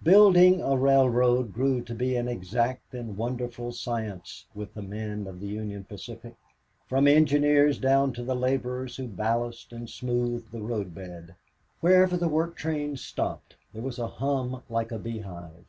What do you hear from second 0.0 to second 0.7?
35 Building